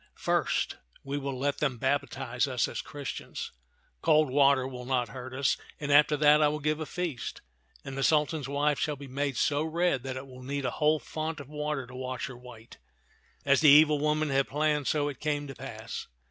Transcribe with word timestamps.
"First, 0.15 0.77
we 1.03 1.19
will 1.19 1.37
let 1.37 1.59
them 1.59 1.77
baptize 1.77 2.47
us 2.47 2.67
as 2.67 2.81
Christians— 2.81 3.51
cold 4.01 4.31
water 4.31 4.67
will 4.67 4.83
not 4.87 5.09
hurt 5.09 5.31
us— 5.31 5.57
and 5.79 5.91
after 5.91 6.17
that 6.17 6.41
I 6.41 6.47
will 6.47 6.57
give 6.59 6.79
a 6.79 6.87
feast; 6.87 7.41
and 7.85 7.95
the 7.95 8.01
Sultan's 8.01 8.49
wife 8.49 8.79
shall 8.79 8.95
be 8.95 9.05
made 9.07 9.37
so 9.37 9.61
red 9.61 10.01
that 10.01 10.17
it 10.17 10.25
will 10.25 10.41
need 10.41 10.65
a 10.65 10.71
whole 10.71 10.97
font 10.97 11.39
of 11.39 11.49
water 11.49 11.85
to 11.85 11.93
wash 11.95 12.25
her 12.25 12.35
white." 12.35 12.79
As 13.45 13.61
the 13.61 13.69
evil 13.69 13.99
woman 13.99 14.29
had 14.31 14.47
planned, 14.47 14.87
so 14.87 15.07
it 15.07 15.19
came 15.19 15.45
to 15.45 15.53
pass. 15.53 16.07